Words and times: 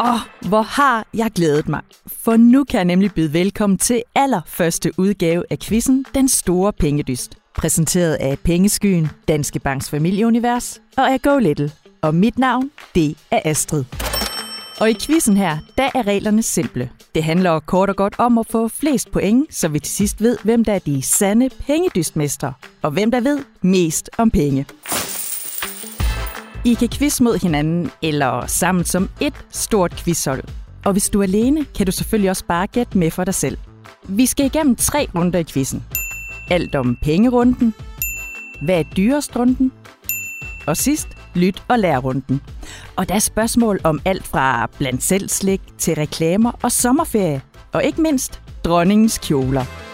Åh, 0.00 0.48
hvor 0.48 0.62
har 0.62 1.06
jeg 1.14 1.30
glædet 1.34 1.68
mig. 1.68 1.80
For 2.06 2.36
nu 2.36 2.64
kan 2.64 2.78
jeg 2.78 2.84
nemlig 2.84 3.14
byde 3.14 3.32
velkommen 3.32 3.78
til 3.78 4.02
allerførste 4.14 4.92
udgave 4.98 5.44
af 5.50 5.58
quizzen 5.58 6.04
Den 6.14 6.28
Store 6.28 6.72
Pengedyst. 6.72 7.38
Præsenteret 7.54 8.14
af 8.14 8.38
Pengeskyen, 8.38 9.08
Danske 9.28 9.58
Banks 9.58 9.90
Familieunivers 9.90 10.80
og 10.96 11.12
af 11.12 11.22
Go 11.22 11.38
Little. 11.38 11.72
Og 12.02 12.14
mit 12.14 12.38
navn, 12.38 12.70
det 12.94 13.16
er 13.30 13.40
Astrid. 13.44 13.84
Og 14.80 14.90
i 14.90 14.94
quizzen 15.00 15.36
her, 15.36 15.58
der 15.78 15.90
er 15.94 16.06
reglerne 16.06 16.42
simple. 16.42 16.90
Det 17.14 17.24
handler 17.24 17.60
kort 17.60 17.90
og 17.90 17.96
godt 17.96 18.14
om 18.18 18.38
at 18.38 18.46
få 18.50 18.68
flest 18.68 19.10
point, 19.10 19.54
så 19.54 19.68
vi 19.68 19.78
til 19.78 19.94
sidst 19.94 20.22
ved, 20.22 20.38
hvem 20.44 20.64
der 20.64 20.72
er 20.72 20.78
de 20.78 21.02
sande 21.02 21.50
pengedystmestre, 21.66 22.52
og 22.82 22.90
hvem 22.90 23.10
der 23.10 23.20
ved 23.20 23.38
mest 23.62 24.10
om 24.18 24.30
penge. 24.30 24.66
I 26.68 26.74
kan 26.74 26.88
quiz 26.88 27.20
mod 27.20 27.38
hinanden, 27.38 27.90
eller 28.02 28.46
sammen 28.46 28.84
som 28.84 29.08
et 29.20 29.34
stort 29.50 29.96
quizhold. 29.96 30.44
Og 30.84 30.92
hvis 30.92 31.10
du 31.10 31.18
er 31.18 31.22
alene, 31.22 31.64
kan 31.64 31.86
du 31.86 31.92
selvfølgelig 31.92 32.30
også 32.30 32.44
bare 32.44 32.66
gætte 32.66 32.98
med 32.98 33.10
for 33.10 33.24
dig 33.24 33.34
selv. 33.34 33.58
Vi 34.08 34.26
skal 34.26 34.46
igennem 34.46 34.76
tre 34.76 35.08
runder 35.14 35.38
i 35.38 35.44
quizzen. 35.44 35.84
Alt 36.50 36.74
om 36.74 36.96
pengerunden, 37.02 37.74
hvad 38.62 38.78
er 38.78 38.82
dyrest 38.96 39.36
runden, 39.36 39.72
og 40.66 40.76
sidst 40.76 41.08
lyt 41.34 41.62
og 41.68 41.78
lær 41.78 41.98
runden. 41.98 42.40
Og 42.96 43.08
der 43.08 43.14
er 43.14 43.18
spørgsmål 43.18 43.80
om 43.84 44.00
alt 44.04 44.26
fra 44.26 44.70
blandt 44.78 45.02
selv 45.02 45.28
slik 45.28 45.60
til 45.78 45.94
reklamer 45.94 46.52
og 46.62 46.72
sommerferie, 46.72 47.42
og 47.72 47.84
ikke 47.84 48.02
mindst 48.02 48.40
dronningens 48.64 49.18
kjoler. 49.18 49.87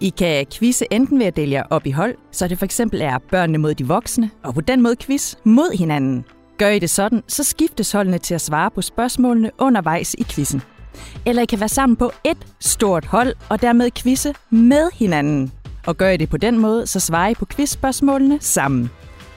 I 0.00 0.08
kan 0.08 0.46
quizze 0.52 0.86
enten 0.90 1.18
ved 1.18 1.26
at 1.26 1.36
dele 1.36 1.52
jer 1.52 1.62
op 1.70 1.86
i 1.86 1.90
hold, 1.90 2.14
så 2.32 2.48
det 2.48 2.58
for 2.58 2.64
eksempel 2.64 3.00
er 3.00 3.18
børnene 3.30 3.58
mod 3.58 3.74
de 3.74 3.86
voksne, 3.86 4.30
og 4.42 4.54
på 4.54 4.60
den 4.60 4.82
måde 4.82 4.96
quiz 4.96 5.34
mod 5.44 5.78
hinanden. 5.78 6.24
Gør 6.58 6.68
I 6.68 6.78
det 6.78 6.90
sådan, 6.90 7.22
så 7.28 7.44
skiftes 7.44 7.92
holdene 7.92 8.18
til 8.18 8.34
at 8.34 8.40
svare 8.40 8.70
på 8.70 8.82
spørgsmålene 8.82 9.50
undervejs 9.58 10.14
i 10.18 10.24
quizzen. 10.24 10.62
Eller 11.26 11.42
I 11.42 11.46
kan 11.46 11.60
være 11.60 11.68
sammen 11.68 11.96
på 11.96 12.12
et 12.24 12.38
stort 12.60 13.04
hold, 13.04 13.34
og 13.48 13.62
dermed 13.62 13.90
quizze 13.90 14.34
med 14.50 14.90
hinanden. 14.94 15.52
Og 15.86 15.96
gør 15.96 16.08
I 16.08 16.16
det 16.16 16.30
på 16.30 16.36
den 16.36 16.58
måde, 16.58 16.86
så 16.86 17.00
svarer 17.00 17.28
I 17.28 17.34
på 17.34 17.46
quizspørgsmålene 17.46 18.38
sammen. 18.40 18.90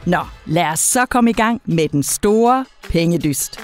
Nå, 0.05 0.19
lad 0.45 0.65
os 0.65 0.80
så 0.80 1.05
komme 1.05 1.30
i 1.30 1.33
gang 1.33 1.61
med 1.65 1.87
den 1.87 2.03
store 2.03 2.65
pengedyst. 2.89 3.59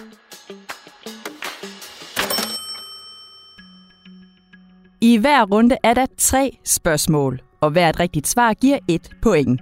I 5.05 5.17
hver 5.17 5.45
runde 5.45 5.77
er 5.83 5.93
der 5.93 6.05
tre 6.17 6.57
spørgsmål, 6.63 7.41
og 7.61 7.71
hvert 7.71 7.99
rigtigt 7.99 8.27
svar 8.27 8.53
giver 8.53 8.77
et 8.87 9.09
point. 9.21 9.61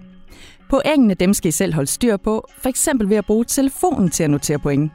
Poengene 0.69 1.13
dem 1.13 1.33
skal 1.33 1.49
I 1.49 1.51
selv 1.51 1.73
holde 1.73 1.89
styr 1.89 2.17
på, 2.17 2.47
for 2.61 2.69
eksempel 2.69 3.09
ved 3.09 3.17
at 3.17 3.25
bruge 3.25 3.45
telefonen 3.45 4.09
til 4.09 4.23
at 4.23 4.29
notere 4.29 4.59
point. 4.59 4.91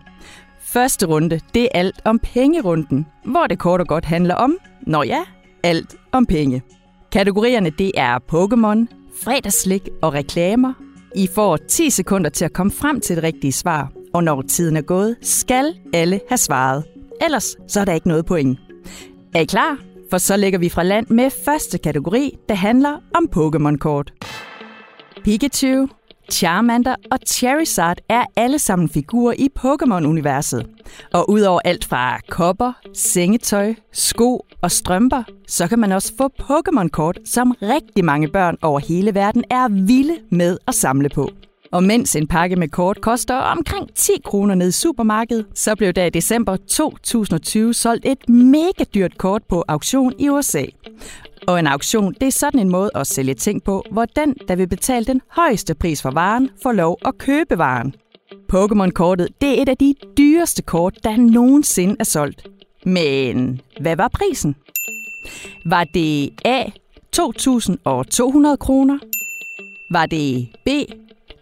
Første 0.60 1.06
runde, 1.06 1.40
det 1.54 1.62
er 1.62 1.68
alt 1.74 2.00
om 2.04 2.18
pengerunden, 2.18 3.06
hvor 3.24 3.46
det 3.46 3.58
kort 3.58 3.80
og 3.80 3.86
godt 3.86 4.04
handler 4.04 4.34
om, 4.34 4.58
når 4.86 5.02
ja, 5.02 5.24
alt 5.62 5.96
om 6.12 6.26
penge. 6.26 6.62
Kategorierne 7.12 7.70
det 7.70 7.92
er 7.94 8.18
Pokémon, 8.32 9.10
fredagslik 9.24 9.88
og 10.02 10.14
reklamer. 10.14 10.72
I 11.14 11.28
får 11.34 11.56
10 11.56 11.90
sekunder 11.90 12.30
til 12.30 12.44
at 12.44 12.52
komme 12.52 12.72
frem 12.72 13.00
til 13.00 13.16
det 13.16 13.24
rigtige 13.24 13.52
svar, 13.52 13.92
og 14.14 14.24
når 14.24 14.42
tiden 14.42 14.76
er 14.76 14.82
gået, 14.82 15.16
skal 15.22 15.74
alle 15.92 16.20
have 16.28 16.38
svaret. 16.38 16.84
Ellers 17.24 17.56
så 17.68 17.80
er 17.80 17.84
der 17.84 17.92
ikke 17.92 18.08
noget 18.08 18.26
point. 18.26 18.58
Er 19.34 19.40
I 19.40 19.44
klar? 19.44 19.87
For 20.10 20.18
så 20.18 20.36
lægger 20.36 20.58
vi 20.58 20.68
fra 20.68 20.82
land 20.82 21.06
med 21.06 21.30
første 21.44 21.78
kategori, 21.78 22.38
der 22.48 22.54
handler 22.54 22.96
om 23.14 23.28
Pokémon-kort. 23.36 24.12
Pikachu, 25.24 25.88
Charmander 26.32 26.94
og 27.10 27.18
Charizard 27.26 27.98
er 28.08 28.24
alle 28.36 28.58
sammen 28.58 28.88
figurer 28.88 29.34
i 29.38 29.48
Pokémon-universet. 29.58 30.66
Og 31.12 31.30
udover 31.30 31.60
alt 31.64 31.84
fra 31.84 32.18
kopper, 32.28 32.72
sengetøj, 32.94 33.74
sko 33.92 34.46
og 34.62 34.70
strømper, 34.70 35.22
så 35.48 35.68
kan 35.68 35.78
man 35.78 35.92
også 35.92 36.12
få 36.18 36.30
Pokémon-kort, 36.40 37.18
som 37.24 37.54
rigtig 37.62 38.04
mange 38.04 38.28
børn 38.28 38.56
over 38.62 38.80
hele 38.80 39.14
verden 39.14 39.44
er 39.50 39.68
vilde 39.68 40.16
med 40.30 40.58
at 40.68 40.74
samle 40.74 41.08
på. 41.08 41.30
Og 41.72 41.84
mens 41.84 42.16
en 42.16 42.26
pakke 42.26 42.56
med 42.56 42.68
kort 42.68 43.00
koster 43.00 43.34
omkring 43.34 43.94
10 43.94 44.12
kroner 44.24 44.54
ned 44.54 44.68
i 44.68 44.72
supermarkedet, 44.72 45.46
så 45.54 45.76
blev 45.76 45.92
der 45.92 46.04
i 46.04 46.10
december 46.10 46.56
2020 46.56 47.74
solgt 47.74 48.06
et 48.06 48.28
mega 48.28 48.84
dyrt 48.94 49.18
kort 49.18 49.42
på 49.48 49.64
auktion 49.68 50.12
i 50.18 50.28
USA. 50.28 50.64
Og 51.46 51.58
en 51.58 51.66
auktion, 51.66 52.14
det 52.14 52.26
er 52.26 52.30
sådan 52.30 52.60
en 52.60 52.68
måde 52.68 52.90
at 52.94 53.06
sælge 53.06 53.34
ting 53.34 53.64
på, 53.64 53.84
hvor 53.90 54.04
den, 54.04 54.34
der 54.48 54.56
vil 54.56 54.68
betale 54.68 55.04
den 55.04 55.20
højeste 55.28 55.74
pris 55.74 56.02
for 56.02 56.10
varen, 56.10 56.50
får 56.62 56.72
lov 56.72 56.98
at 57.04 57.18
købe 57.18 57.58
varen. 57.58 57.94
Pokémon-kortet, 58.52 59.28
det 59.40 59.58
er 59.58 59.62
et 59.62 59.68
af 59.68 59.76
de 59.76 59.94
dyreste 60.18 60.62
kort, 60.62 60.98
der 61.04 61.16
nogensinde 61.16 61.96
er 62.00 62.04
solgt. 62.04 62.46
Men 62.84 63.60
hvad 63.80 63.96
var 63.96 64.08
prisen? 64.08 64.56
Var 65.66 65.84
det 65.84 66.30
A. 66.44 66.64
2.200 67.16 68.56
kroner? 68.56 68.98
Var 69.90 70.06
det 70.06 70.48
B. 70.64 70.68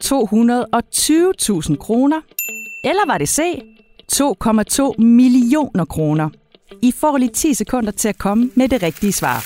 220.000 0.07 1.77
kroner? 1.77 2.21
Eller 2.85 3.07
var 3.07 3.19
det 3.19 3.29
C? 3.29 3.41
2,2 4.13 5.03
millioner 5.03 5.85
kroner? 5.85 6.31
I 6.83 6.93
får 6.93 7.19
lige 7.19 7.33
10 7.33 7.55
sekunder 7.55 7.93
til 7.93 8.09
at 8.09 8.19
komme 8.19 8.51
med 8.55 8.69
det 8.69 8.83
rigtige 8.83 9.13
svar. 9.13 9.45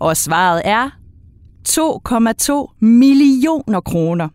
Og 0.00 0.16
svaret 0.16 0.62
er 0.64 0.90
2,2 1.68 2.76
millioner 2.80 3.80
kroner. 3.80 4.28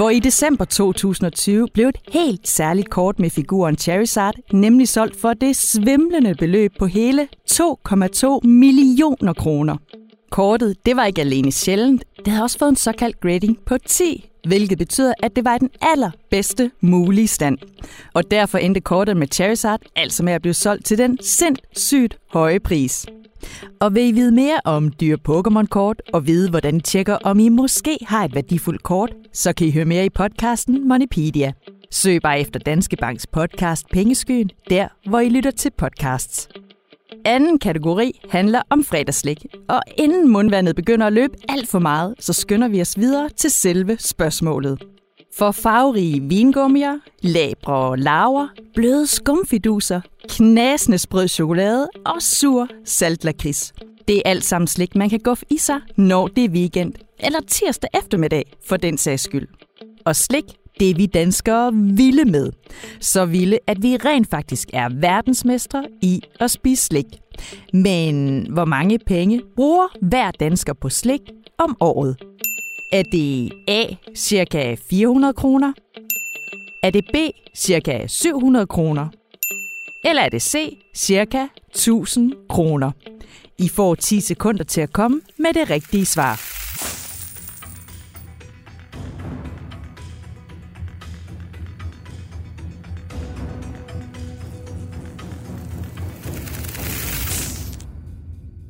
For 0.00 0.10
i 0.10 0.18
december 0.18 0.64
2020 0.64 1.68
blev 1.74 1.88
et 1.88 1.98
helt 2.12 2.48
særligt 2.48 2.90
kort 2.90 3.18
med 3.18 3.30
figuren 3.30 3.78
Charizard 3.78 4.34
nemlig 4.52 4.88
solgt 4.88 5.20
for 5.20 5.34
det 5.34 5.56
svimlende 5.56 6.34
beløb 6.34 6.72
på 6.78 6.86
hele 6.86 7.28
2,2 7.50 8.40
millioner 8.48 9.32
kroner. 9.32 9.76
Kortet 10.30 10.76
det 10.86 10.96
var 10.96 11.04
ikke 11.04 11.20
alene 11.20 11.52
sjældent, 11.52 12.04
det 12.18 12.28
havde 12.28 12.42
også 12.42 12.58
fået 12.58 12.68
en 12.68 12.76
såkaldt 12.76 13.20
grading 13.20 13.58
på 13.66 13.78
10, 13.86 14.30
hvilket 14.46 14.78
betyder, 14.78 15.14
at 15.22 15.36
det 15.36 15.44
var 15.44 15.58
den 15.58 15.70
allerbedste 15.80 16.70
mulige 16.80 17.28
stand. 17.28 17.58
Og 18.14 18.30
derfor 18.30 18.58
endte 18.58 18.80
kortet 18.80 19.16
med 19.16 19.26
Charizard 19.32 19.80
altså 19.96 20.22
med 20.22 20.32
at 20.32 20.42
blive 20.42 20.54
solgt 20.54 20.84
til 20.84 20.98
den 20.98 21.18
sindssygt 21.22 22.18
høje 22.30 22.60
pris. 22.60 23.06
Og 23.80 23.94
vil 23.94 24.08
I 24.08 24.12
vide 24.12 24.32
mere 24.32 24.60
om 24.64 24.92
dyre 25.00 25.18
Pokémon-kort 25.28 26.02
og 26.12 26.26
vide, 26.26 26.50
hvordan 26.50 26.76
I 26.76 26.80
tjekker, 26.80 27.16
om 27.24 27.38
I 27.38 27.48
måske 27.48 27.98
har 28.02 28.24
et 28.24 28.34
værdifuldt 28.34 28.82
kort, 28.82 29.12
så 29.32 29.52
kan 29.52 29.66
I 29.66 29.70
høre 29.70 29.84
mere 29.84 30.04
i 30.06 30.10
podcasten 30.10 30.88
Moneypedia. 30.88 31.52
Søg 31.92 32.22
bare 32.22 32.40
efter 32.40 32.60
Danske 32.60 32.96
Banks 32.96 33.26
podcast 33.26 33.86
Pengeskyen, 33.92 34.50
der 34.70 34.88
hvor 35.08 35.20
I 35.20 35.28
lytter 35.28 35.50
til 35.50 35.70
podcasts. 35.78 36.48
Anden 37.24 37.58
kategori 37.58 38.20
handler 38.30 38.62
om 38.70 38.84
fredagslik, 38.84 39.46
og 39.68 39.82
inden 39.96 40.28
mundvandet 40.32 40.76
begynder 40.76 41.06
at 41.06 41.12
løbe 41.12 41.34
alt 41.48 41.68
for 41.68 41.78
meget, 41.78 42.14
så 42.18 42.32
skynder 42.32 42.68
vi 42.68 42.80
os 42.80 42.98
videre 42.98 43.28
til 43.28 43.50
selve 43.50 43.96
spørgsmålet. 43.98 44.82
For 45.34 45.50
farverige 45.50 46.22
vingummier, 46.22 46.98
labre 47.22 47.98
laver, 47.98 48.48
bløde 48.74 49.06
skumfiduser, 49.06 50.00
knasende 50.28 50.98
sprød 50.98 51.28
chokolade 51.28 51.88
og 52.06 52.22
sur 52.22 52.68
saltlakrids. 52.84 53.72
Det 54.08 54.16
er 54.16 54.22
alt 54.24 54.44
sammen 54.44 54.68
slik, 54.68 54.96
man 54.96 55.10
kan 55.10 55.20
guffe 55.20 55.44
i 55.50 55.56
sig, 55.56 55.80
når 55.96 56.28
det 56.28 56.44
er 56.44 56.48
weekend, 56.48 56.92
eller 57.18 57.40
tirsdag 57.48 57.90
eftermiddag, 57.94 58.44
for 58.66 58.76
den 58.76 58.98
sags 58.98 59.22
skyld. 59.22 59.48
Og 60.04 60.16
slik, 60.16 60.44
det 60.80 60.90
er 60.90 60.94
vi 60.94 61.06
danskere 61.06 61.74
vilde 61.74 62.24
med. 62.24 62.52
Så 63.00 63.24
vilde, 63.24 63.58
at 63.66 63.82
vi 63.82 63.96
rent 63.96 64.30
faktisk 64.30 64.68
er 64.72 64.88
verdensmestre 64.92 65.84
i 66.02 66.22
at 66.40 66.50
spise 66.50 66.84
slik. 66.84 67.06
Men 67.72 68.46
hvor 68.52 68.64
mange 68.64 68.98
penge 68.98 69.42
bruger 69.56 69.88
hver 70.02 70.30
dansker 70.30 70.72
på 70.72 70.88
slik 70.88 71.20
om 71.58 71.76
året? 71.80 72.16
Er 72.92 73.02
det 73.02 73.52
A, 73.68 73.94
cirka 74.14 74.76
400 74.90 75.32
kroner? 75.32 75.72
Er 76.82 76.90
det 76.90 77.04
B, 77.12 77.16
cirka 77.54 78.06
700 78.06 78.66
kroner? 78.66 79.08
Eller 80.04 80.22
er 80.22 80.28
det 80.28 80.42
C, 80.42 80.78
cirka 80.94 81.46
1000 81.68 82.34
kroner? 82.48 82.90
I 83.58 83.68
får 83.68 83.94
10 83.94 84.20
sekunder 84.20 84.64
til 84.64 84.80
at 84.80 84.92
komme 84.92 85.20
med 85.38 85.54
det 85.54 85.70
rigtige 85.70 86.06
svar. 86.06 86.40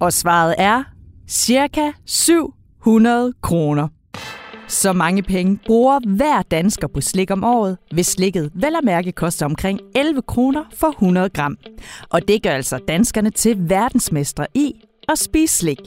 Og 0.00 0.12
svaret 0.12 0.54
er 0.58 0.84
cirka 1.28 1.92
700 2.06 3.32
kroner. 3.42 3.88
Så 4.70 4.92
mange 4.92 5.22
penge 5.22 5.58
bruger 5.66 6.00
hver 6.16 6.42
dansker 6.42 6.88
på 6.88 7.00
slik 7.00 7.30
om 7.30 7.44
året, 7.44 7.78
hvis 7.92 8.06
slikket 8.06 8.50
vel 8.54 8.76
at 8.76 8.84
mærke 8.84 9.12
koster 9.12 9.46
omkring 9.46 9.80
11 9.94 10.22
kroner 10.22 10.64
for 10.74 10.88
100 10.88 11.28
gram. 11.28 11.58
Og 12.10 12.28
det 12.28 12.42
gør 12.42 12.50
altså 12.50 12.78
danskerne 12.88 13.30
til 13.30 13.56
verdensmestre 13.58 14.46
i 14.54 14.74
at 15.08 15.18
spise 15.18 15.56
slik. 15.56 15.80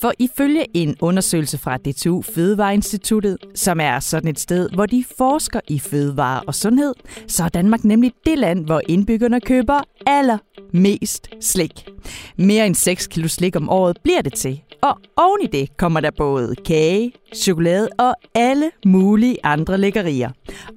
For 0.00 0.12
ifølge 0.18 0.66
en 0.74 0.96
undersøgelse 1.00 1.58
fra 1.58 1.76
DTU 1.76 2.22
Fødevareinstituttet, 2.22 3.36
som 3.54 3.80
er 3.80 4.00
sådan 4.00 4.28
et 4.28 4.40
sted, 4.40 4.70
hvor 4.70 4.86
de 4.86 5.04
forsker 5.18 5.60
i 5.68 5.78
fødevare 5.78 6.42
og 6.46 6.54
sundhed, 6.54 6.94
så 7.28 7.44
er 7.44 7.48
Danmark 7.48 7.84
nemlig 7.84 8.12
det 8.26 8.38
land, 8.38 8.66
hvor 8.66 8.80
indbyggerne 8.88 9.40
køber 9.40 9.80
allermest 10.06 11.28
slik. 11.40 11.88
Mere 12.36 12.66
end 12.66 12.74
6 12.74 13.06
kilo 13.06 13.28
slik 13.28 13.56
om 13.56 13.68
året 13.68 13.98
bliver 14.04 14.22
det 14.22 14.34
til, 14.34 14.62
og 14.84 14.98
oven 15.16 15.40
i 15.42 15.46
det 15.46 15.76
kommer 15.76 16.00
der 16.00 16.10
både 16.10 16.54
kage, 16.56 17.12
chokolade 17.34 17.88
og 17.98 18.14
alle 18.34 18.70
mulige 18.86 19.36
andre 19.42 19.78
lækkerier. 19.78 20.30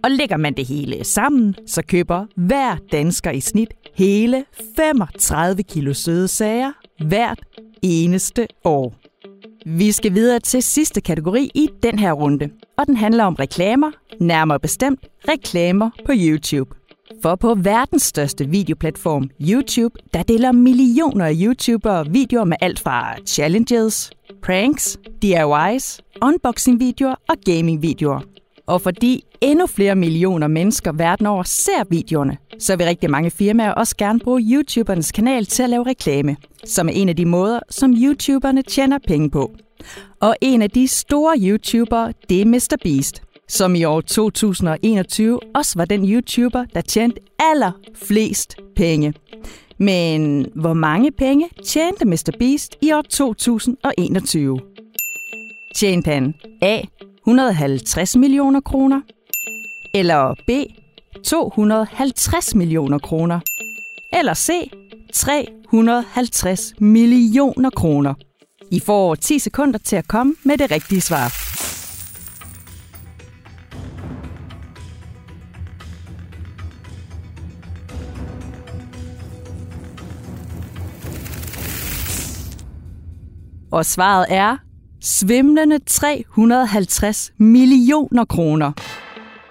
Og 0.03 0.11
lægger 0.11 0.37
man 0.37 0.53
det 0.53 0.65
hele 0.65 1.03
sammen, 1.03 1.55
så 1.65 1.81
køber 1.81 2.25
hver 2.35 2.77
dansker 2.91 3.31
i 3.31 3.39
snit 3.39 3.73
hele 3.95 4.45
35 4.75 5.63
kilo 5.63 5.93
søde 5.93 6.27
sager 6.27 6.71
hvert 7.07 7.39
eneste 7.81 8.47
år. 8.63 8.95
Vi 9.65 9.91
skal 9.91 10.13
videre 10.13 10.39
til 10.39 10.63
sidste 10.63 11.01
kategori 11.01 11.51
i 11.55 11.69
den 11.83 11.99
her 11.99 12.11
runde, 12.11 12.49
og 12.77 12.87
den 12.87 12.95
handler 12.97 13.23
om 13.23 13.35
reklamer, 13.35 13.91
nærmere 14.19 14.59
bestemt 14.59 14.99
reklamer 15.29 15.89
på 16.05 16.11
YouTube. 16.15 16.75
For 17.21 17.35
på 17.35 17.55
verdens 17.55 18.03
største 18.03 18.49
videoplatform, 18.49 19.29
YouTube, 19.41 19.95
der 20.13 20.23
deler 20.23 20.51
millioner 20.51 21.25
af 21.25 21.33
YouTubere 21.41 22.07
videoer 22.09 22.45
med 22.45 22.57
alt 22.61 22.79
fra 22.79 23.15
challenges, 23.25 24.11
pranks, 24.43 24.99
DIYs, 25.21 26.01
unboxing-videoer 26.21 27.15
og 27.29 27.35
gaming-videoer. 27.45 28.19
Og 28.67 28.81
fordi 28.81 29.23
endnu 29.41 29.67
flere 29.67 29.95
millioner 29.95 30.47
mennesker 30.47 30.91
verden 30.91 31.25
over 31.25 31.43
ser 31.43 31.83
videoerne, 31.89 32.37
så 32.59 32.75
vil 32.75 32.85
rigtig 32.85 33.11
mange 33.11 33.31
firmaer 33.31 33.71
også 33.71 33.95
gerne 33.97 34.19
bruge 34.19 34.41
YouTubernes 34.41 35.11
kanal 35.11 35.45
til 35.45 35.63
at 35.63 35.69
lave 35.69 35.83
reklame, 35.83 36.35
som 36.65 36.89
er 36.89 36.93
en 36.93 37.09
af 37.09 37.15
de 37.15 37.25
måder, 37.25 37.59
som 37.69 37.93
YouTuberne 37.97 38.61
tjener 38.61 38.99
penge 39.07 39.29
på. 39.29 39.51
Og 40.19 40.35
en 40.41 40.61
af 40.61 40.69
de 40.69 40.87
store 40.87 41.37
YouTubere, 41.37 42.13
det 42.29 42.41
er 42.41 42.45
MrBeast, 42.45 43.21
som 43.47 43.75
i 43.75 43.83
år 43.85 44.01
2021 44.01 45.39
også 45.55 45.73
var 45.77 45.85
den 45.85 46.09
YouTuber, 46.09 46.65
der 46.73 46.81
tjente 46.81 47.21
allerflest 47.39 48.55
penge. 48.75 49.13
Men 49.77 50.45
hvor 50.55 50.73
mange 50.73 51.11
penge 51.11 51.49
tjente 51.65 52.05
Mr. 52.05 52.31
Beast 52.39 52.75
i 52.81 52.91
år 52.91 53.01
2021? 53.01 54.59
Tjente 55.75 56.11
han 56.11 56.33
A. 56.61 56.81
150 57.27 58.15
millioner 58.15 58.59
kroner, 58.61 59.01
eller 59.93 60.35
B. 60.47 60.51
250 61.23 62.55
millioner 62.55 62.99
kroner, 62.99 63.39
eller 64.13 64.33
C. 64.33 64.51
350 65.13 66.73
millioner 66.79 67.69
kroner. 67.69 68.13
I 68.71 68.79
får 68.79 69.15
10 69.15 69.39
sekunder 69.39 69.79
til 69.79 69.95
at 69.95 70.07
komme 70.07 70.35
med 70.43 70.57
det 70.57 70.71
rigtige 70.71 71.01
svar. 71.01 71.46
Og 83.71 83.85
svaret 83.85 84.25
er 84.29 84.57
svimlende 85.01 85.79
350 85.79 87.31
millioner 87.37 88.25
kroner. 88.25 88.71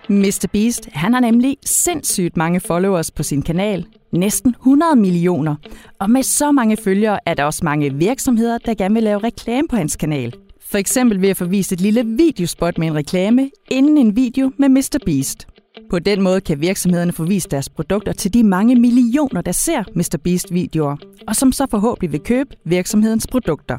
Mr. 0.08 0.46
Beast, 0.52 0.88
han 0.92 1.12
har 1.12 1.20
nemlig 1.20 1.56
sindssygt 1.64 2.36
mange 2.36 2.60
followers 2.60 3.10
på 3.10 3.22
sin 3.22 3.42
kanal. 3.42 3.86
Næsten 4.12 4.50
100 4.50 4.96
millioner. 4.96 5.54
Og 6.00 6.10
med 6.10 6.22
så 6.22 6.52
mange 6.52 6.76
følgere 6.76 7.18
er 7.26 7.34
der 7.34 7.44
også 7.44 7.64
mange 7.64 7.94
virksomheder, 7.94 8.58
der 8.58 8.74
gerne 8.74 8.94
vil 8.94 9.02
lave 9.02 9.18
reklame 9.18 9.68
på 9.68 9.76
hans 9.76 9.96
kanal. 9.96 10.34
For 10.70 10.78
eksempel 10.78 11.20
ved 11.20 11.28
at 11.28 11.36
få 11.36 11.44
vist 11.44 11.72
et 11.72 11.80
lille 11.80 12.06
videospot 12.06 12.78
med 12.78 12.86
en 12.86 12.94
reklame 12.94 13.50
inden 13.70 13.98
en 13.98 14.16
video 14.16 14.52
med 14.58 14.68
Mr. 14.68 14.98
Beast. 15.06 15.46
På 15.90 15.99
den 15.99 16.23
måde 16.23 16.40
kan 16.40 16.61
virksomhederne 16.61 17.12
få 17.12 17.25
vist 17.25 17.50
deres 17.50 17.69
produkter 17.69 18.12
til 18.12 18.34
de 18.34 18.44
mange 18.44 18.75
millioner, 18.75 19.40
der 19.40 19.52
ser 19.52 19.84
Mr. 19.94 20.19
Beast-videoer, 20.25 20.96
og 21.28 21.37
som 21.37 21.52
så 21.52 21.67
forhåbentlig 21.70 22.12
vil 22.12 22.20
købe 22.20 22.50
virksomhedens 22.64 23.26
produkter. 23.26 23.78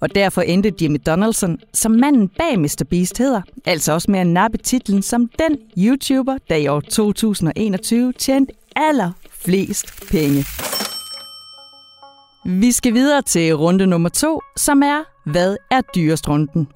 Og 0.00 0.14
derfor 0.14 0.42
endte 0.42 0.72
Jimmy 0.82 0.98
Donaldson, 1.06 1.58
som 1.74 1.92
manden 1.92 2.28
bag 2.28 2.58
Mr. 2.58 2.84
Beast 2.90 3.18
hedder, 3.18 3.42
altså 3.64 3.92
også 3.92 4.10
med 4.10 4.20
at 4.20 4.26
nappe 4.26 4.58
titlen 4.58 5.02
som 5.02 5.30
den 5.38 5.58
YouTuber, 5.78 6.38
der 6.48 6.56
i 6.56 6.66
år 6.66 6.80
2021 6.80 8.12
tjente 8.12 8.52
allerflest 8.76 9.86
penge. 10.10 10.44
Vi 12.44 12.72
skal 12.72 12.94
videre 12.94 13.22
til 13.22 13.54
runde 13.56 13.86
nummer 13.86 14.08
to, 14.08 14.40
som 14.56 14.82
er, 14.82 15.30
hvad 15.30 15.56
er 15.70 15.80
dyrest 15.80 16.28
runden? 16.28 16.68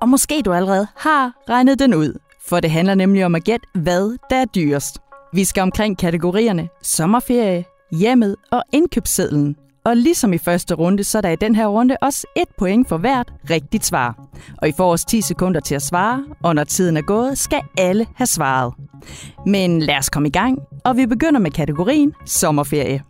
Og 0.00 0.08
måske 0.08 0.42
du 0.44 0.52
allerede 0.52 0.86
har 0.96 1.32
regnet 1.48 1.78
den 1.78 1.94
ud, 1.94 2.18
for 2.48 2.60
det 2.60 2.70
handler 2.70 2.94
nemlig 2.94 3.24
om 3.24 3.34
at 3.34 3.44
gætte, 3.44 3.66
hvad 3.74 4.18
der 4.30 4.36
er 4.36 4.44
dyrest. 4.44 4.98
Vi 5.32 5.44
skal 5.44 5.62
omkring 5.62 5.98
kategorierne 5.98 6.68
sommerferie, 6.82 7.64
hjemmet 7.92 8.36
og 8.52 8.62
indkøbssedlen. 8.72 9.56
Og 9.84 9.96
ligesom 9.96 10.32
i 10.32 10.38
første 10.38 10.74
runde, 10.74 11.04
så 11.04 11.18
er 11.18 11.22
der 11.22 11.28
i 11.28 11.36
den 11.36 11.54
her 11.54 11.66
runde 11.66 11.96
også 12.02 12.26
et 12.36 12.48
point 12.58 12.88
for 12.88 12.96
hvert 12.96 13.32
rigtigt 13.50 13.84
svar. 13.84 14.28
Og 14.62 14.68
I 14.68 14.72
får 14.76 14.92
os 14.92 15.04
10 15.04 15.20
sekunder 15.20 15.60
til 15.60 15.74
at 15.74 15.82
svare, 15.82 16.24
og 16.42 16.54
når 16.54 16.64
tiden 16.64 16.96
er 16.96 17.02
gået, 17.02 17.38
skal 17.38 17.60
alle 17.78 18.06
have 18.14 18.26
svaret. 18.26 18.74
Men 19.46 19.80
lad 19.80 19.98
os 19.98 20.10
komme 20.10 20.28
i 20.28 20.32
gang, 20.32 20.58
og 20.84 20.96
vi 20.96 21.06
begynder 21.06 21.40
med 21.40 21.50
kategorien 21.50 22.12
sommerferie. 22.26 23.02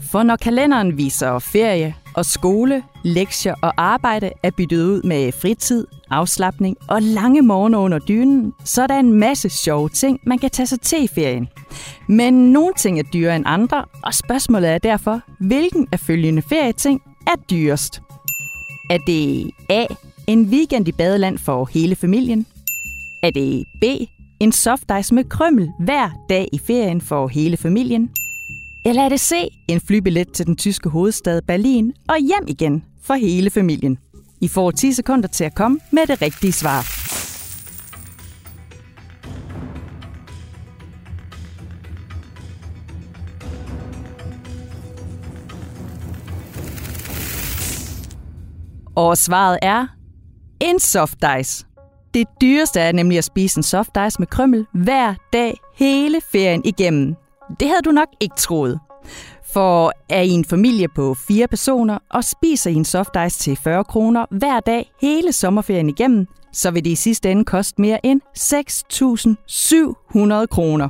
For 0.00 0.22
når 0.22 0.36
kalenderen 0.36 0.96
viser 0.98 1.38
ferie 1.38 1.94
og 2.14 2.24
skole, 2.24 2.82
lektier 3.04 3.54
og 3.62 3.72
arbejde 3.76 4.30
er 4.42 4.50
byttet 4.50 4.84
ud 4.84 5.02
med 5.02 5.32
fritid, 5.32 5.86
afslappning 6.10 6.76
og 6.88 7.02
lange 7.02 7.42
morgener 7.42 7.78
under 7.78 7.98
dynen, 7.98 8.52
så 8.64 8.82
er 8.82 8.86
der 8.86 8.98
en 8.98 9.12
masse 9.12 9.48
sjove 9.48 9.88
ting, 9.88 10.20
man 10.26 10.38
kan 10.38 10.50
tage 10.50 10.66
sig 10.66 10.80
til 10.80 11.04
i 11.04 11.08
ferien. 11.14 11.48
Men 12.08 12.34
nogle 12.52 12.74
ting 12.76 12.98
er 12.98 13.02
dyrere 13.12 13.36
end 13.36 13.44
andre, 13.46 13.84
og 14.02 14.14
spørgsmålet 14.14 14.70
er 14.70 14.78
derfor, 14.78 15.20
hvilken 15.40 15.88
af 15.92 16.00
følgende 16.00 16.42
ferieting 16.42 17.02
er 17.26 17.36
dyrest? 17.50 18.00
Er 18.90 18.98
det 19.06 19.50
A. 19.70 19.86
En 20.26 20.42
weekend 20.42 20.88
i 20.88 20.92
badeland 20.92 21.38
for 21.38 21.68
hele 21.72 21.96
familien? 21.96 22.46
Er 23.22 23.30
det 23.30 23.64
B. 23.80 23.84
En 24.40 24.52
soft 24.52 24.90
ice 25.00 25.14
med 25.14 25.24
krømmel 25.24 25.70
hver 25.78 26.10
dag 26.28 26.48
i 26.52 26.58
ferien 26.66 27.00
for 27.00 27.28
hele 27.28 27.56
familien? 27.56 28.10
Eller 28.86 29.02
er 29.02 29.08
det 29.08 29.20
se 29.20 29.48
En 29.68 29.80
flybillet 29.80 30.32
til 30.32 30.46
den 30.46 30.56
tyske 30.56 30.88
hovedstad 30.88 31.42
Berlin 31.42 31.92
og 32.08 32.18
hjem 32.18 32.44
igen 32.48 32.84
for 33.02 33.14
hele 33.14 33.50
familien? 33.50 33.98
I 34.40 34.48
får 34.48 34.70
10 34.70 34.92
sekunder 34.92 35.28
til 35.28 35.44
at 35.44 35.54
komme 35.54 35.80
med 35.92 36.06
det 36.06 36.22
rigtige 36.22 36.52
svar. 36.52 37.04
Og 48.96 49.18
svaret 49.18 49.58
er 49.62 49.86
en 50.60 50.80
soft 50.80 51.24
ice. 51.40 51.66
Det 52.14 52.26
dyreste 52.40 52.80
er 52.80 52.92
nemlig 52.92 53.18
at 53.18 53.24
spise 53.24 53.58
en 53.58 53.62
soft 53.62 53.90
ice 54.06 54.18
med 54.18 54.26
krømmel 54.26 54.66
hver 54.72 55.14
dag 55.32 55.60
hele 55.74 56.20
ferien 56.32 56.62
igennem. 56.64 57.16
Det 57.60 57.68
havde 57.68 57.82
du 57.84 57.90
nok 57.90 58.08
ikke 58.20 58.36
troet. 58.36 58.80
For 59.52 59.92
er 60.08 60.20
I 60.20 60.28
en 60.28 60.44
familie 60.44 60.88
på 60.88 61.14
fire 61.28 61.48
personer 61.48 61.98
og 62.10 62.24
spiser 62.24 62.70
I 62.70 62.74
en 62.74 62.84
soft 62.84 63.16
ice 63.26 63.38
til 63.38 63.56
40 63.56 63.84
kroner 63.84 64.26
hver 64.30 64.60
dag 64.60 64.92
hele 65.00 65.32
sommerferien 65.32 65.88
igennem, 65.88 66.26
så 66.52 66.70
vil 66.70 66.84
det 66.84 66.90
i 66.90 66.94
sidste 66.94 67.30
ende 67.30 67.44
koste 67.44 67.80
mere 67.80 68.06
end 68.06 68.20
6.700 68.38 70.46
kroner. 70.46 70.88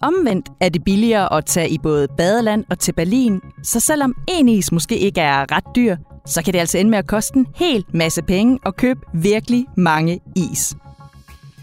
Omvendt 0.00 0.48
er 0.60 0.68
det 0.68 0.84
billigere 0.84 1.32
at 1.32 1.46
tage 1.46 1.70
i 1.70 1.78
både 1.78 2.08
badeland 2.16 2.64
og 2.70 2.78
til 2.78 2.92
Berlin, 2.92 3.40
så 3.62 3.80
selvom 3.80 4.14
en 4.28 4.48
is 4.48 4.72
måske 4.72 4.98
ikke 4.98 5.20
er 5.20 5.52
ret 5.52 5.64
dyr, 5.76 5.96
så 6.26 6.42
kan 6.42 6.52
det 6.52 6.58
altså 6.58 6.78
ende 6.78 6.90
med 6.90 6.98
at 6.98 7.06
koste 7.06 7.36
en 7.36 7.46
hel 7.54 7.84
masse 7.94 8.22
penge 8.22 8.58
at 8.66 8.76
købe 8.76 9.00
virkelig 9.14 9.66
mange 9.76 10.20
is. 10.36 10.76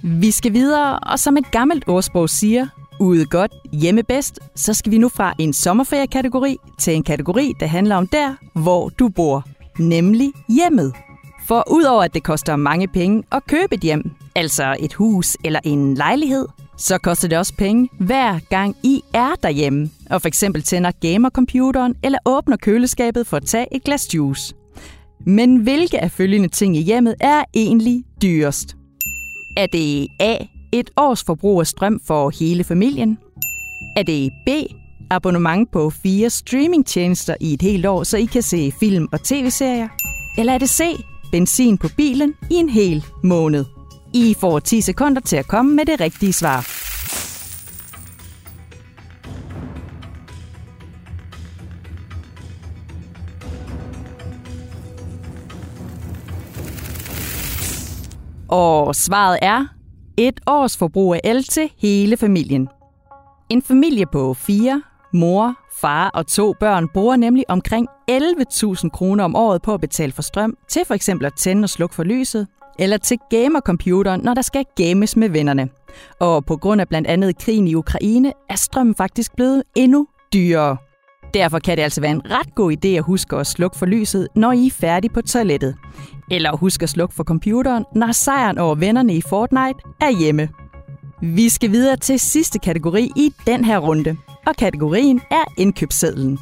Vi 0.03 0.31
skal 0.31 0.53
videre, 0.53 0.99
og 0.99 1.19
som 1.19 1.37
et 1.37 1.51
gammelt 1.51 1.83
ordsprog 1.87 2.29
siger, 2.29 2.67
Ude 2.99 3.25
godt, 3.25 3.51
hjemme 3.71 4.03
bedst, 4.03 4.39
så 4.55 4.73
skal 4.73 4.91
vi 4.91 4.97
nu 4.97 5.09
fra 5.09 5.33
en 5.39 5.53
sommerferiekategori 5.53 6.57
til 6.79 6.95
en 6.95 7.03
kategori, 7.03 7.53
der 7.59 7.65
handler 7.65 7.95
om 7.95 8.07
der, 8.07 8.35
hvor 8.53 8.89
du 8.89 9.09
bor, 9.09 9.43
nemlig 9.79 10.33
hjemmet. 10.49 10.93
For 11.47 11.63
udover 11.71 12.03
at 12.03 12.13
det 12.13 12.23
koster 12.23 12.55
mange 12.55 12.87
penge 12.87 13.23
at 13.31 13.47
købe 13.47 13.75
et 13.75 13.81
hjem, 13.81 14.11
altså 14.35 14.75
et 14.79 14.93
hus 14.93 15.37
eller 15.43 15.59
en 15.63 15.95
lejlighed, 15.95 16.47
så 16.77 16.97
koster 16.97 17.27
det 17.27 17.37
også 17.37 17.53
penge 17.57 17.89
hver 17.99 18.39
gang 18.49 18.75
I 18.83 19.01
er 19.13 19.35
derhjemme, 19.43 19.89
og 20.09 20.21
for 20.21 20.27
eksempel 20.27 20.61
tænder 20.63 20.91
gamercomputeren 20.91 21.95
eller 22.03 22.19
åbner 22.25 22.57
køleskabet 22.57 23.27
for 23.27 23.37
at 23.37 23.45
tage 23.45 23.75
et 23.75 23.83
glas 23.83 24.15
juice. 24.15 24.55
Men 25.25 25.57
hvilke 25.57 25.99
af 25.99 26.11
følgende 26.11 26.47
ting 26.47 26.77
i 26.77 26.81
hjemmet 26.81 27.15
er 27.19 27.43
egentlig 27.53 28.03
dyrest? 28.21 28.75
Er 29.57 29.65
det 29.65 30.07
A. 30.19 30.37
Et 30.75 30.91
års 30.97 31.23
forbrug 31.23 31.59
af 31.59 31.67
strøm 31.67 31.99
for 32.07 32.29
hele 32.39 32.63
familien? 32.63 33.17
Er 33.97 34.03
det 34.03 34.31
B. 34.45 34.49
Abonnement 35.09 35.71
på 35.71 35.89
fire 35.89 36.29
streamingtjenester 36.29 37.35
i 37.41 37.53
et 37.53 37.61
helt 37.61 37.85
år, 37.85 38.03
så 38.03 38.17
I 38.17 38.25
kan 38.25 38.41
se 38.41 38.71
film 38.79 39.07
og 39.11 39.23
tv-serier? 39.23 39.87
Eller 40.37 40.53
er 40.53 40.57
det 40.57 40.69
C. 40.69 40.83
Benzin 41.31 41.77
på 41.77 41.87
bilen 41.97 42.33
i 42.51 42.55
en 42.55 42.69
hel 42.69 43.05
måned? 43.23 43.65
I 44.13 44.35
får 44.39 44.59
10 44.59 44.81
sekunder 44.81 45.21
til 45.21 45.35
at 45.35 45.47
komme 45.47 45.75
med 45.75 45.85
det 45.85 45.99
rigtige 45.99 46.33
svar. 46.33 46.67
Og 58.49 58.95
svaret 58.95 59.39
er 59.41 59.74
et 60.17 60.39
års 60.47 60.77
forbrug 60.77 61.13
af 61.13 61.21
el 61.23 61.43
til 61.43 61.71
hele 61.77 62.17
familien. 62.17 62.67
En 63.49 63.61
familie 63.61 64.05
på 64.11 64.33
fire, 64.33 64.83
mor, 65.13 65.55
far 65.81 66.09
og 66.09 66.27
to 66.27 66.53
børn 66.59 66.87
bruger 66.93 67.15
nemlig 67.15 67.45
omkring 67.47 67.87
11.000 68.11 68.89
kroner 68.89 69.23
om 69.23 69.35
året 69.35 69.61
på 69.61 69.73
at 69.73 69.81
betale 69.81 70.11
for 70.11 70.21
strøm 70.21 70.57
til 70.67 70.85
for 70.85 70.93
eksempel 70.93 71.25
at 71.25 71.33
tænde 71.33 71.65
og 71.65 71.69
slukke 71.69 71.95
for 71.95 72.03
lyset, 72.03 72.47
eller 72.79 72.97
til 72.97 73.17
gamercomputeren, 73.29 74.21
når 74.21 74.33
der 74.33 74.41
skal 74.41 74.65
games 74.75 75.15
med 75.15 75.29
vennerne. 75.29 75.69
Og 76.19 76.45
på 76.45 76.57
grund 76.57 76.81
af 76.81 76.87
blandt 76.87 77.07
andet 77.07 77.37
krigen 77.37 77.67
i 77.67 77.75
Ukraine, 77.75 78.33
er 78.49 78.55
strømmen 78.55 78.95
faktisk 78.95 79.35
blevet 79.35 79.63
endnu 79.75 80.07
dyrere. 80.33 80.77
Derfor 81.35 81.59
kan 81.59 81.77
det 81.77 81.83
altså 81.83 82.01
være 82.01 82.11
en 82.11 82.31
ret 82.31 82.55
god 82.55 82.71
idé 82.71 82.87
at 82.87 83.03
huske 83.03 83.35
at 83.35 83.47
slukke 83.47 83.77
for 83.77 83.85
lyset, 83.85 84.27
når 84.35 84.51
I 84.51 84.67
er 84.67 84.71
færdige 84.71 85.13
på 85.13 85.21
toilettet. 85.21 85.75
Eller 86.31 86.55
husk 86.55 86.83
at 86.83 86.89
slukke 86.89 87.15
for 87.15 87.23
computeren, 87.23 87.85
når 87.95 88.11
sejren 88.11 88.57
over 88.57 88.75
vennerne 88.75 89.15
i 89.15 89.21
Fortnite 89.21 89.79
er 90.01 90.19
hjemme. 90.19 90.49
Vi 91.21 91.49
skal 91.49 91.71
videre 91.71 91.97
til 91.97 92.19
sidste 92.19 92.59
kategori 92.59 93.11
i 93.15 93.33
den 93.47 93.65
her 93.65 93.77
runde, 93.77 94.17
og 94.47 94.55
kategorien 94.55 95.21
er 95.31 95.43
indkøbssedlen. 95.57 96.39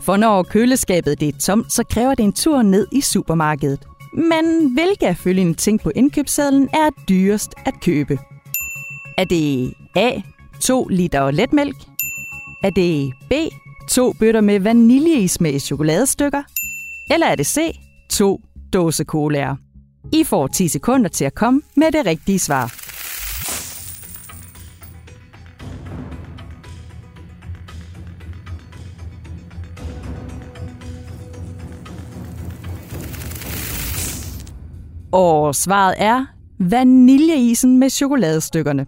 For 0.00 0.16
når 0.16 0.42
køleskabet 0.42 1.20
det 1.20 1.28
er 1.28 1.38
tomt, 1.40 1.72
så 1.72 1.84
kræver 1.90 2.14
det 2.14 2.24
en 2.24 2.32
tur 2.32 2.62
ned 2.62 2.86
i 2.92 3.00
supermarkedet. 3.00 3.86
Men 4.14 4.74
hvilke 4.74 5.08
af 5.08 5.16
følgende 5.16 5.54
ting 5.54 5.80
på 5.80 5.90
indkøbssedlen 5.94 6.68
er 6.72 6.90
dyrest 7.08 7.54
at 7.66 7.74
købe? 7.80 8.18
Er 9.18 9.24
det 9.24 9.74
A. 9.96 10.10
2 10.60 10.84
liter 10.84 11.30
letmælk? 11.30 11.76
Er 12.62 12.70
det 12.70 13.12
B. 13.30 13.32
To 13.88 14.12
bøtter 14.12 14.40
med 14.40 14.60
vaniljeis 14.60 15.40
med 15.40 15.60
chokoladestykker? 15.60 16.42
Eller 17.10 17.26
er 17.26 17.36
det 17.36 17.46
C. 17.46 17.58
To 18.10 18.40
dåse 18.72 19.04
colaer? 19.04 19.56
I 20.12 20.24
får 20.24 20.46
10 20.46 20.68
sekunder 20.68 21.08
til 21.08 21.24
at 21.24 21.34
komme 21.34 21.62
med 21.76 21.92
det 21.92 22.06
rigtige 22.06 22.38
svar. 22.38 22.72
Og 35.12 35.54
svaret 35.54 35.94
er 35.98 36.26
vaniljeisen 36.58 37.78
med 37.78 37.90
chokoladestykkerne. 37.90 38.86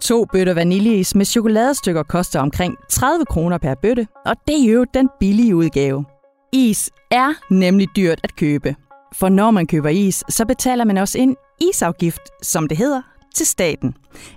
To 0.00 0.24
bøtter 0.24 0.54
vaniljeis 0.54 1.14
med 1.14 1.24
chokoladestykker 1.24 2.02
koster 2.02 2.40
omkring 2.40 2.76
30 2.90 3.24
kroner 3.24 3.58
per 3.58 3.74
bøtte, 3.74 4.06
og 4.26 4.36
det 4.46 4.68
er 4.68 4.72
jo 4.72 4.86
den 4.94 5.08
billige 5.20 5.56
udgave. 5.56 6.04
Is 6.52 6.90
er 7.10 7.34
nemlig 7.50 7.88
dyrt 7.96 8.20
at 8.24 8.36
købe. 8.36 8.74
For 9.14 9.28
når 9.28 9.50
man 9.50 9.66
køber 9.66 9.88
is, 9.88 10.24
så 10.28 10.46
betaler 10.46 10.84
man 10.84 10.96
også 10.96 11.18
en 11.18 11.36
isafgift, 11.60 12.20
som 12.42 12.68
det 12.68 12.78
hedder, 12.78 13.02
til 13.34 13.46
staten. 13.46 13.94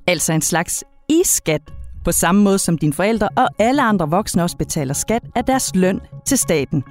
Altså 0.08 0.34
en 0.34 0.42
slags 0.42 0.84
isskat, 1.10 1.62
på 2.06 2.12
samme 2.12 2.42
måde 2.42 2.60
som 2.60 2.78
dine 2.78 2.94
forældre 2.94 3.30
og 3.36 3.48
alle 3.60 3.82
andre 3.82 4.10
voksne 4.10 4.44
også 4.44 4.58
betaler 4.58 4.94
skat 4.94 5.24
af 5.36 5.46
deres 5.46 5.72
løn 5.76 6.02
til 6.26 6.38
staten. 6.38 6.84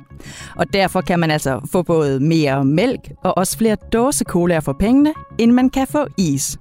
Og 0.57 0.73
derfor 0.73 1.01
kan 1.01 1.19
man 1.19 1.31
altså 1.31 1.61
få 1.73 1.83
både 1.83 2.21
mere 2.21 2.65
mælk 2.65 3.01
og 3.25 3.39
også 3.39 3.59
flere 3.59 3.77
dåsekolaer 3.93 4.61
for 4.61 4.73
pengene, 4.73 5.15
end 5.39 5.53
man 5.53 5.71
kan 5.71 5.87
få 5.87 6.07
is. 6.17 6.59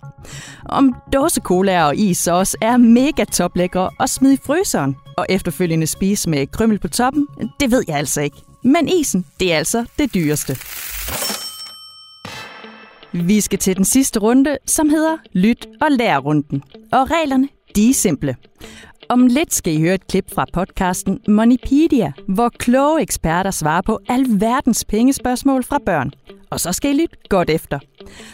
Om 0.65 0.95
dåsekolaer 1.13 1.83
og 1.83 1.95
is 1.95 2.27
også 2.27 2.57
er 2.61 2.77
mega 2.77 3.23
toplækre 3.23 3.89
og 3.99 4.09
smide 4.09 4.33
i 4.33 4.39
fryseren 4.45 4.95
og 5.17 5.25
efterfølgende 5.29 5.87
spise 5.87 6.29
med 6.29 6.47
krymmel 6.47 6.79
på 6.79 6.87
toppen, 6.87 7.27
det 7.59 7.71
ved 7.71 7.83
jeg 7.87 7.97
altså 7.97 8.21
ikke. 8.21 8.37
Men 8.63 8.89
isen, 8.89 9.25
det 9.39 9.53
er 9.53 9.57
altså 9.57 9.85
det 9.97 10.13
dyreste. 10.13 10.57
Vi 13.13 13.41
skal 13.41 13.59
til 13.59 13.77
den 13.77 13.85
sidste 13.85 14.19
runde, 14.19 14.57
som 14.65 14.89
hedder 14.89 15.17
Lyt 15.33 15.67
og 15.81 15.87
lær-runden. 15.91 16.63
Og 16.91 17.11
reglerne, 17.11 17.47
de 17.75 17.89
er 17.89 17.93
simple. 17.93 18.35
Om 19.09 19.27
lidt 19.27 19.53
skal 19.53 19.73
I 19.73 19.81
høre 19.81 19.93
et 19.93 20.07
klip 20.07 20.33
fra 20.33 20.45
podcasten 20.53 21.19
Moneypedia, 21.27 22.11
hvor 22.27 22.49
kloge 22.49 23.01
eksperter 23.01 23.51
svarer 23.51 23.81
på 23.81 23.99
alverdens 24.09 24.85
pengespørgsmål 24.85 25.63
fra 25.63 25.79
børn. 25.85 26.11
Og 26.49 26.59
så 26.59 26.71
skal 26.71 26.91
I 26.91 27.01
lytte 27.01 27.17
godt 27.29 27.49
efter. 27.49 27.79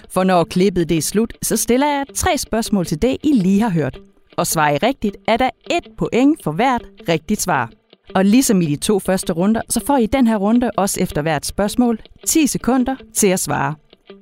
For 0.09 0.23
når 0.23 0.43
klippet 0.43 0.89
det 0.89 0.97
er 0.97 1.01
slut, 1.01 1.33
så 1.41 1.57
stiller 1.57 1.87
jeg 1.87 2.05
tre 2.15 2.37
spørgsmål 2.37 2.85
til 2.85 3.01
det, 3.01 3.17
I 3.23 3.31
lige 3.31 3.61
har 3.61 3.69
hørt. 3.69 3.99
Og 4.37 4.47
svarer 4.47 4.73
I 4.73 4.77
rigtigt, 4.77 5.17
er 5.27 5.37
der 5.37 5.49
et 5.71 5.87
point 5.97 6.43
for 6.43 6.51
hvert 6.51 6.81
rigtigt 7.09 7.41
svar. 7.41 7.69
Og 8.15 8.25
ligesom 8.25 8.61
i 8.61 8.65
de 8.65 8.75
to 8.75 8.99
første 8.99 9.33
runder, 9.33 9.61
så 9.69 9.81
får 9.85 9.97
I 9.97 10.05
den 10.05 10.27
her 10.27 10.37
runde 10.37 10.71
også 10.77 11.01
efter 11.01 11.21
hvert 11.21 11.45
spørgsmål 11.45 11.99
10 12.25 12.47
sekunder 12.47 12.95
til 13.13 13.27
at 13.27 13.39
svare. 13.39 13.75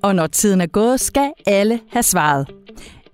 Og 0.03 0.15
når 0.15 0.27
tiden 0.27 0.61
er 0.61 0.67
gået, 0.67 0.99
skal 0.99 1.31
alle 1.47 1.79
have 1.91 2.03
svaret. 2.03 2.47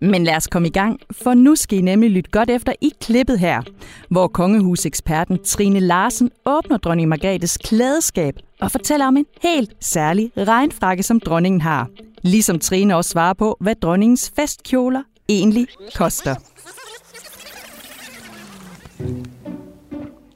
Men 0.01 0.24
lad 0.24 0.36
os 0.36 0.48
komme 0.48 0.68
i 0.68 0.72
gang, 0.72 1.00
for 1.12 1.34
nu 1.34 1.56
skal 1.56 1.77
I 1.77 1.82
nemlig 1.82 2.10
lytte 2.10 2.32
godt 2.32 2.50
efter 2.50 2.74
i 2.82 2.91
klippet 3.01 3.39
her, 3.39 3.62
hvor 4.10 4.27
kongehuseksperten 4.27 5.39
Trine 5.44 5.79
Larsen 5.79 6.32
åbner 6.46 6.77
dronning 6.77 7.10
Margrethes 7.10 7.58
klædeskab 7.58 8.36
og 8.62 8.72
fortæller 8.72 9.08
om 9.08 9.18
en 9.18 9.25
helt 9.41 9.74
særlig 9.79 10.32
regnfrakke, 10.38 11.03
som 11.03 11.20
dronningen 11.20 11.62
har. 11.62 11.89
Ligesom 12.22 12.60
Trine 12.60 12.96
også 12.96 13.10
svarer 13.10 13.34
på, 13.34 13.58
hvad 13.60 13.75
dronningens 13.75 14.32
festkjoler 14.36 15.03
egentlig 15.29 15.68
koster. 15.96 16.36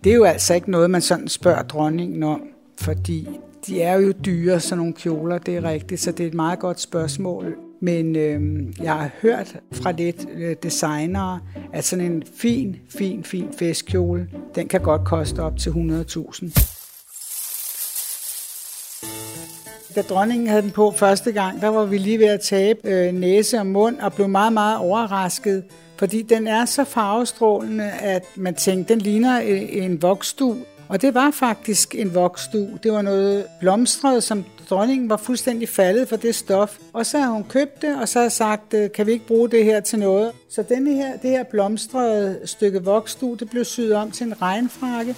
Det 0.03 0.11
er 0.11 0.15
jo 0.15 0.23
altså 0.23 0.53
ikke 0.53 0.71
noget, 0.71 0.89
man 0.89 1.01
sådan 1.01 1.27
spørger 1.27 1.63
dronningen 1.63 2.23
om, 2.23 2.41
fordi 2.81 3.27
de 3.67 3.81
er 3.81 3.99
jo 3.99 4.11
dyre, 4.11 4.59
sådan 4.59 4.77
nogle 4.77 4.93
kjoler, 4.93 5.37
det 5.37 5.55
er 5.55 5.63
rigtigt, 5.63 6.01
så 6.01 6.11
det 6.11 6.23
er 6.23 6.27
et 6.27 6.33
meget 6.33 6.59
godt 6.59 6.79
spørgsmål. 6.79 7.55
Men 7.83 8.15
øh, 8.15 8.41
jeg 8.83 8.93
har 8.93 9.09
hørt 9.21 9.55
fra 9.71 9.91
lidt 9.91 10.25
øh, 10.33 10.55
designere, 10.63 11.39
at 11.73 11.83
sådan 11.83 12.05
en 12.05 12.23
fin, 12.35 12.75
fin, 12.89 13.23
fin 13.23 13.47
festkjole, 13.59 14.27
den 14.55 14.67
kan 14.67 14.81
godt 14.81 15.05
koste 15.05 15.39
op 15.39 15.57
til 15.57 15.69
100.000. 15.69 16.69
Da 19.95 20.01
dronningen 20.01 20.47
havde 20.47 20.61
den 20.61 20.71
på 20.71 20.91
første 20.91 21.31
gang, 21.31 21.61
der 21.61 21.67
var 21.67 21.85
vi 21.85 21.97
lige 21.97 22.19
ved 22.19 22.27
at 22.27 22.41
tabe 22.41 22.79
øh, 22.83 23.13
næse 23.13 23.59
og 23.59 23.67
mund 23.67 23.99
og 23.99 24.13
blev 24.13 24.29
meget, 24.29 24.53
meget 24.53 24.77
overrasket, 24.77 25.63
fordi 25.97 26.21
den 26.21 26.47
er 26.47 26.65
så 26.65 26.83
farvestrålende, 26.83 27.91
at 27.91 28.23
man 28.35 28.55
tænkte, 28.55 28.93
den 28.93 29.01
ligner 29.01 29.41
øh, 29.41 29.61
en 29.71 30.01
voksdu. 30.01 30.55
Og 30.87 31.01
det 31.01 31.13
var 31.13 31.31
faktisk 31.31 31.95
en 31.95 32.15
voksdu. 32.15 32.67
Det 32.83 32.91
var 32.91 33.01
noget 33.01 33.45
blomstret, 33.59 34.23
som 34.23 34.45
dronningen 34.73 35.09
var 35.09 35.17
fuldstændig 35.17 35.69
faldet 35.69 36.09
for 36.09 36.15
det 36.15 36.35
stof. 36.35 36.77
Og 36.93 37.05
så 37.05 37.19
har 37.19 37.29
hun 37.29 37.43
købt 37.43 37.81
det, 37.81 38.01
og 38.01 38.09
så 38.09 38.21
har 38.21 38.29
sagt, 38.29 38.73
øh, 38.73 38.91
kan 38.91 39.07
vi 39.07 39.11
ikke 39.11 39.27
bruge 39.27 39.49
det 39.49 39.65
her 39.65 39.79
til 39.79 39.99
noget? 39.99 40.31
Så 40.49 40.63
denne 40.69 40.93
her, 40.93 41.17
det 41.17 41.29
her 41.29 41.43
blomstrede 41.43 42.39
stykke 42.45 42.83
voksdu, 42.83 43.33
det 43.33 43.49
blev 43.49 43.65
syet 43.65 43.95
om 43.95 44.11
til 44.11 44.27
en 44.27 44.41
regnfrakke. 44.41 45.15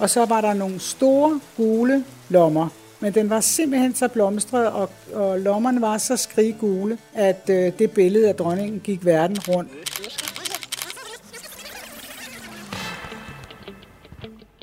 Og 0.00 0.10
så 0.10 0.24
var 0.24 0.40
der 0.40 0.54
nogle 0.54 0.80
store 0.80 1.40
gule 1.56 2.04
lommer. 2.28 2.68
Men 3.00 3.14
den 3.14 3.30
var 3.30 3.40
simpelthen 3.40 3.94
så 3.94 4.08
blomstret, 4.08 4.66
og, 4.66 4.90
og 5.14 5.40
lommerne 5.40 5.80
var 5.80 5.98
så 5.98 6.16
skriggule, 6.16 6.98
at 7.14 7.50
øh, 7.50 7.72
det 7.78 7.90
billede 7.90 8.28
af 8.28 8.34
dronningen 8.34 8.80
gik 8.80 9.04
verden 9.04 9.38
rundt. 9.48 9.70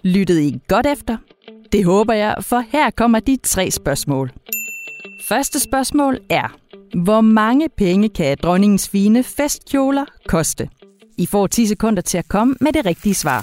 Lyttede 0.03 0.43
I 0.43 0.61
godt 0.67 0.85
efter? 0.85 1.17
Det 1.73 1.85
håber 1.85 2.13
jeg, 2.13 2.35
for 2.41 2.63
her 2.71 2.89
kommer 2.89 3.19
de 3.19 3.37
tre 3.43 3.71
spørgsmål. 3.71 4.31
Første 5.29 5.59
spørgsmål 5.59 6.19
er, 6.29 6.57
hvor 7.03 7.21
mange 7.21 7.69
penge 7.77 8.09
kan 8.09 8.37
dronningens 8.43 8.89
fine 8.89 9.23
festkjoler 9.23 10.05
koste? 10.27 10.69
I 11.17 11.25
får 11.25 11.47
10 11.47 11.65
sekunder 11.65 12.01
til 12.01 12.17
at 12.17 12.27
komme 12.27 12.55
med 12.61 12.73
det 12.73 12.85
rigtige 12.85 13.15
svar. 13.15 13.41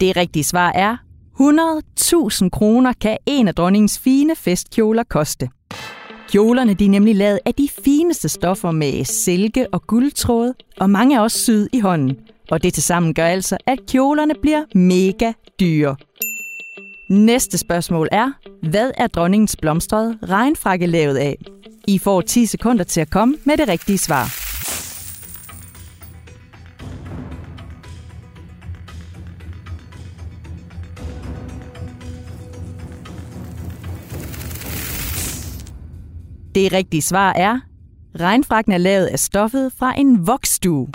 Det 0.00 0.16
rigtige 0.16 0.44
svar 0.44 0.72
er 0.72 0.96
100.000 1.40 2.48
kroner 2.48 2.92
kan 3.00 3.16
en 3.26 3.48
af 3.48 3.54
dronningens 3.54 3.98
fine 3.98 4.36
festkjoler 4.36 5.02
koste. 5.02 5.48
Kjolerne 6.28 6.74
de 6.74 6.84
er 6.84 6.90
nemlig 6.90 7.16
lavet 7.16 7.38
af 7.44 7.54
de 7.54 7.68
fineste 7.84 8.28
stoffer 8.28 8.70
med 8.70 9.04
silke 9.04 9.66
og 9.72 9.86
guldtråd, 9.86 10.52
og 10.80 10.90
mange 10.90 11.16
er 11.16 11.20
også 11.20 11.38
syet 11.38 11.68
i 11.72 11.80
hånden. 11.80 12.16
Og 12.50 12.62
det 12.62 12.74
til 12.74 12.82
sammen 12.82 13.14
gør 13.14 13.26
altså, 13.26 13.56
at 13.66 13.78
kjolerne 13.88 14.34
bliver 14.42 14.64
mega 14.74 15.32
dyre. 15.60 15.96
Næste 17.10 17.58
spørgsmål 17.58 18.08
er, 18.12 18.32
hvad 18.70 18.90
er 18.96 19.06
dronningens 19.06 19.56
blomstrede 19.56 20.18
regnfrakke 20.22 20.86
lavet 20.86 21.16
af? 21.16 21.36
I 21.88 21.98
får 21.98 22.20
10 22.20 22.46
sekunder 22.46 22.84
til 22.84 23.00
at 23.00 23.10
komme 23.10 23.36
med 23.44 23.56
det 23.56 23.68
rigtige 23.68 23.98
svar. 23.98 24.45
Det 36.56 36.72
rigtige 36.72 37.02
svar 37.02 37.32
er, 37.32 37.58
regnfrakken 38.20 38.72
er 38.72 38.78
lavet 38.78 39.06
af 39.06 39.18
stoffet 39.18 39.72
fra 39.78 39.98
en 39.98 40.26
voksstue. 40.26 40.88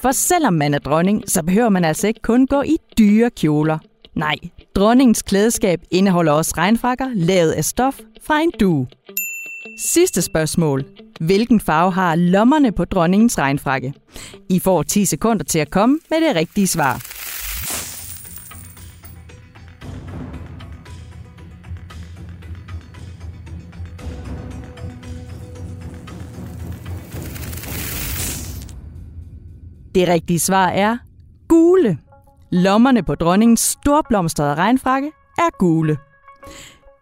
For 0.00 0.12
selvom 0.12 0.52
man 0.52 0.74
er 0.74 0.78
dronning, 0.78 1.22
så 1.26 1.42
behøver 1.42 1.68
man 1.68 1.84
altså 1.84 2.06
ikke 2.06 2.20
kun 2.22 2.46
gå 2.46 2.62
i 2.62 2.76
dyre 2.98 3.30
kjoler. 3.30 3.78
Nej, 4.14 4.34
dronningens 4.74 5.22
klædeskab 5.22 5.80
indeholder 5.90 6.32
også 6.32 6.54
regnfrakker 6.58 7.10
lavet 7.14 7.52
af 7.52 7.64
stof 7.64 7.98
fra 8.22 8.40
en 8.40 8.52
due. 8.60 8.86
Sidste 9.78 10.22
spørgsmål. 10.22 10.84
Hvilken 11.20 11.60
farve 11.60 11.92
har 11.92 12.14
lommerne 12.14 12.72
på 12.72 12.84
dronningens 12.84 13.38
regnfrakke? 13.38 13.94
I 14.48 14.58
får 14.58 14.82
10 14.82 15.04
sekunder 15.04 15.44
til 15.44 15.58
at 15.58 15.70
komme 15.70 15.98
med 16.10 16.28
det 16.28 16.36
rigtige 16.36 16.66
svar. 16.66 17.17
Det 29.98 30.08
rigtige 30.08 30.38
svar 30.38 30.68
er 30.68 30.96
gule. 31.48 31.98
Lommerne 32.50 33.02
på 33.02 33.14
dronningens 33.14 33.60
storblomstrede 33.60 34.54
regnfrakke 34.54 35.08
er 35.38 35.58
gule. 35.58 35.96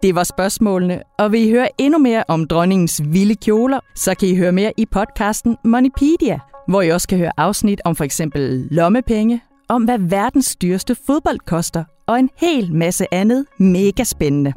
Det 0.03 0.15
var 0.15 0.25
spørgsmålene, 0.25 1.03
og 1.19 1.33
vil 1.33 1.49
I 1.49 1.51
høre 1.51 1.69
endnu 1.79 1.99
mere 1.99 2.25
om 2.29 2.49
dronningens 2.49 3.03
vilde 3.05 3.35
kjoler, 3.35 3.81
så 3.95 4.15
kan 4.15 4.29
I 4.29 4.37
høre 4.37 4.53
mere 4.53 4.73
i 4.77 4.87
podcasten 4.87 5.57
Moneypedia, 5.65 6.39
hvor 6.69 6.83
I 6.83 6.91
også 6.91 7.09
kan 7.09 7.19
høre 7.19 7.33
afsnit 7.37 7.81
om 7.85 7.97
for 7.97 8.05
eksempel 8.05 8.69
lommepenge, 8.71 9.41
om 9.69 9.85
hvad 9.85 9.99
verdens 9.99 10.57
dyreste 10.57 10.97
fodbold 11.07 11.39
koster, 11.39 11.85
og 12.07 12.19
en 12.19 12.31
hel 12.37 12.75
masse 12.75 13.15
andet 13.15 13.47
mega 13.59 14.05
spændende. 14.05 14.53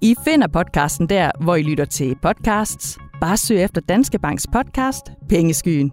I 0.00 0.14
finder 0.24 0.48
podcasten 0.48 1.08
der, 1.08 1.30
hvor 1.40 1.54
I 1.54 1.62
lytter 1.62 1.84
til 1.84 2.16
podcasts. 2.22 2.98
Bare 3.20 3.36
søg 3.36 3.62
efter 3.62 3.80
Danske 3.80 4.18
Banks 4.18 4.46
podcast 4.52 5.12
Pengeskyen. 5.28 5.92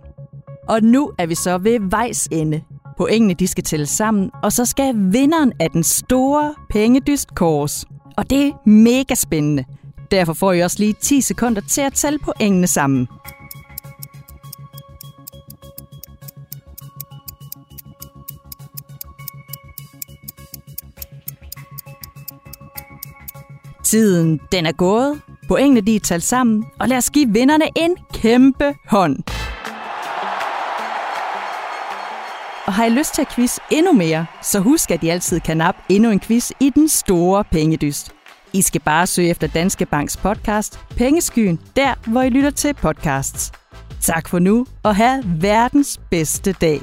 Og 0.67 0.83
nu 0.83 1.11
er 1.17 1.25
vi 1.25 1.35
så 1.35 1.57
ved 1.57 1.79
vejs 1.89 2.27
ende. 2.31 2.61
Poengene 2.97 3.33
de 3.33 3.47
skal 3.47 3.63
tælles 3.63 3.89
sammen, 3.89 4.31
og 4.43 4.51
så 4.51 4.65
skal 4.65 4.93
vinderen 4.95 5.51
af 5.59 5.71
den 5.71 5.83
store 5.83 6.53
pengedyst 6.69 7.35
kors. 7.35 7.85
Og 8.17 8.29
det 8.29 8.47
er 8.47 8.69
mega 8.69 9.15
spændende. 9.15 9.63
Derfor 10.11 10.33
får 10.33 10.53
I 10.53 10.61
også 10.61 10.79
lige 10.79 10.93
10 11.01 11.21
sekunder 11.21 11.61
til 11.61 11.81
at 11.81 11.93
tælle 11.93 12.19
poengene 12.19 12.67
sammen. 12.67 13.07
Tiden 23.83 24.39
den 24.51 24.65
er 24.65 24.71
gået. 24.71 25.21
Poengene 25.47 25.81
de 25.81 25.95
er 25.95 25.99
talt 25.99 26.23
sammen, 26.23 26.65
og 26.79 26.87
lad 26.87 26.97
os 26.97 27.09
give 27.09 27.33
vinderne 27.33 27.65
en 27.75 27.97
kæmpe 28.13 28.75
hånd. 28.87 29.34
Og 32.65 32.73
har 32.73 32.85
I 32.85 32.89
lyst 32.89 33.13
til 33.13 33.21
at 33.21 33.27
quiz 33.35 33.57
endnu 33.71 33.91
mere, 33.93 34.25
så 34.41 34.59
husk, 34.59 34.91
at 34.91 35.03
I 35.03 35.09
altid 35.09 35.39
kan 35.39 35.57
nappe 35.57 35.81
endnu 35.89 36.09
en 36.09 36.19
quiz 36.19 36.51
i 36.59 36.69
den 36.69 36.87
store 36.89 37.43
pengedyst. 37.43 38.11
I 38.53 38.61
skal 38.61 38.81
bare 38.81 39.07
søge 39.07 39.29
efter 39.29 39.47
Danske 39.47 39.85
Banks 39.85 40.17
podcast 40.17 40.79
Pengeskyen, 40.97 41.59
der 41.75 41.93
hvor 42.07 42.21
I 42.21 42.29
lytter 42.29 42.49
til 42.49 42.73
podcasts. 42.73 43.51
Tak 44.01 44.29
for 44.29 44.39
nu, 44.39 44.65
og 44.83 44.95
have 44.95 45.23
verdens 45.25 45.99
bedste 46.11 46.51
dag. 46.51 46.81